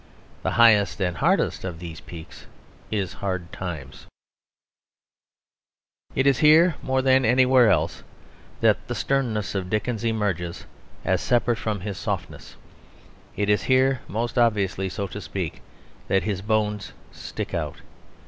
The 0.41 0.53
highest 0.57 0.99
and 0.99 1.15
hardest 1.17 1.63
of 1.63 1.77
these 1.77 1.99
peaks 2.01 2.47
is 2.89 3.13
Hard 3.13 3.51
Times. 3.53 4.07
It 6.15 6.25
is 6.25 6.39
here 6.39 6.73
more 6.81 7.03
than 7.03 7.23
anywhere 7.23 7.69
else 7.69 8.01
that 8.61 8.87
the 8.87 8.95
sternness 8.95 9.53
of 9.53 9.69
Dickens 9.69 10.03
emerges 10.03 10.65
as 11.05 11.21
separate 11.21 11.59
from 11.59 11.81
his 11.81 11.99
softness; 11.99 12.55
it 13.35 13.47
is 13.47 13.61
here, 13.65 14.01
most 14.07 14.39
obviously, 14.39 14.89
so 14.89 15.05
to 15.05 15.21
speak, 15.21 15.61
that 16.07 16.23
his 16.23 16.41
bones 16.41 16.93
stick 17.11 17.53
out. 17.53 17.81